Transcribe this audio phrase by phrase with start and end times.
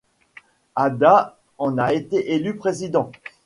[0.75, 3.11] Hada en a été élu président.